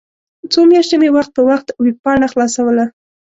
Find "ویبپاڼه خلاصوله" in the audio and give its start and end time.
1.83-2.85